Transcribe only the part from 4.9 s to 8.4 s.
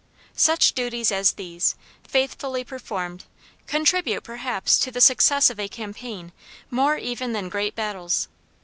success of a campaign more even than great battles.